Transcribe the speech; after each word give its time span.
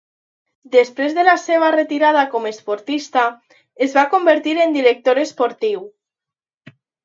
Després 0.75 1.11
de 1.17 1.25
la 1.27 1.35
seva 1.41 1.67
retirada 1.75 2.23
com 2.33 2.49
esportista, 2.53 3.27
es 3.89 3.95
va 4.01 4.07
convertir 4.17 4.57
en 4.67 4.77
director 4.81 5.23
esportiu. 5.29 5.89